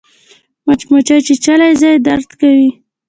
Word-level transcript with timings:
مچمچۍ 0.65 1.19
چیچلی 1.25 1.71
ځای 1.81 1.95
درد 2.07 2.29
کوي 2.39 2.69